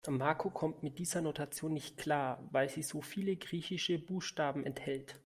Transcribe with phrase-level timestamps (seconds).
[0.09, 5.19] Marco kommt mit dieser Notation nicht klar, weil sie so viele griechische Buchstaben enthält.